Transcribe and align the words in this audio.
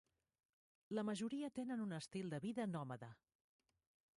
La 0.99 1.03
majoria 1.09 1.51
tenen 1.59 1.83
un 1.85 1.93
estil 1.99 2.33
de 2.35 2.41
vida 2.47 2.67
nòmada. 2.73 3.11